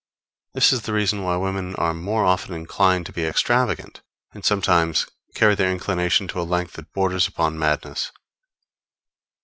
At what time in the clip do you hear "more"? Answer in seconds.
1.93-2.25